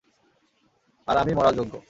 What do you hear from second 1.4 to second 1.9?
যোগ্য।